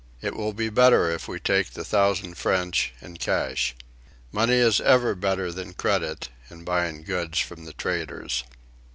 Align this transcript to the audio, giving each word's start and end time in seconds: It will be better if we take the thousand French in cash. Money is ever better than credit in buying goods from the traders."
It 0.19 0.35
will 0.35 0.53
be 0.53 0.69
better 0.69 1.11
if 1.11 1.27
we 1.27 1.39
take 1.39 1.69
the 1.73 1.85
thousand 1.85 2.33
French 2.35 2.91
in 3.03 3.17
cash. 3.17 3.75
Money 4.31 4.55
is 4.55 4.81
ever 4.81 5.13
better 5.13 5.51
than 5.51 5.75
credit 5.75 6.29
in 6.49 6.63
buying 6.63 7.03
goods 7.03 7.37
from 7.37 7.65
the 7.65 7.73
traders." 7.73 8.43